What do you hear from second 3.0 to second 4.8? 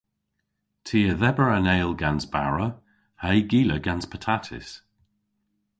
ha'y gila gans patatys.